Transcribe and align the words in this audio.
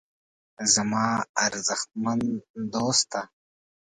زما 0.73 1.05
ارزښتمن 1.45 2.19
دوسته. 2.73 3.21